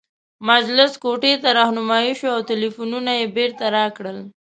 [0.49, 4.17] مجلس کوټې ته رهنمايي شوو او ټلفونونه یې بیرته راکړل.